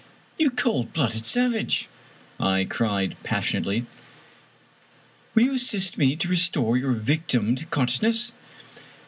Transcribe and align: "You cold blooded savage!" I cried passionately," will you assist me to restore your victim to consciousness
"You 0.39 0.49
cold 0.49 0.93
blooded 0.93 1.27
savage!" 1.27 1.87
I 2.39 2.63
cried 2.65 3.15
passionately," 3.21 3.85
will 5.35 5.43
you 5.43 5.53
assist 5.53 5.95
me 5.95 6.15
to 6.15 6.27
restore 6.27 6.75
your 6.75 6.93
victim 6.93 7.53
to 7.53 7.67
consciousness 7.67 8.31